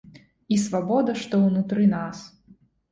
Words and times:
І 0.55 0.57
свабода, 0.63 1.11
што 1.21 1.43
ўнутры 1.45 1.83
нас. 1.97 2.29